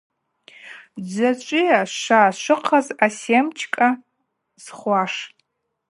[1.03, 3.89] Дзачӏвыйа, шва швыхъаз асемчкӏа
[4.63, 5.13] зхуаш?